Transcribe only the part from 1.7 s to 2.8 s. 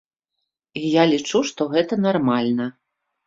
гэта нармальна.